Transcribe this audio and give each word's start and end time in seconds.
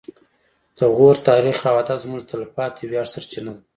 د 0.77 0.79
غور 0.95 1.15
تاریخ 1.29 1.57
او 1.69 1.75
ادب 1.83 1.97
زموږ 2.05 2.19
د 2.23 2.27
تلپاتې 2.31 2.83
ویاړ 2.87 3.07
سرچینه 3.13 3.51
ده 3.55 3.61